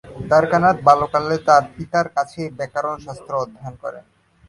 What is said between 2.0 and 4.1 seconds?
কাছেই ব্যাকরণ শাস্ত্র অধ্যয়ন করেন।